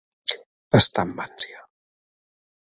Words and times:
Estar 0.79 1.03
amb 1.07 1.21
ànsia. 1.27 1.61